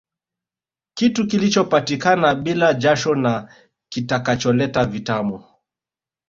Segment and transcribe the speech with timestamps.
[0.93, 3.53] Kitu kilichopatikana bila jasho na
[3.89, 5.43] kitakacholeta vitamu